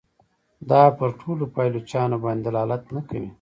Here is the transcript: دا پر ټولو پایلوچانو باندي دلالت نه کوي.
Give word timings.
دا 0.69 0.81
پر 0.97 1.09
ټولو 1.19 1.43
پایلوچانو 1.55 2.17
باندي 2.23 2.43
دلالت 2.47 2.83
نه 2.95 3.01
کوي. 3.09 3.29